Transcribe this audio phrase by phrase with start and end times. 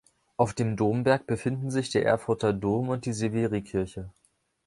[0.35, 4.09] Auf dem Domberg befinden sich der Erfurter Dom und die Severikirche.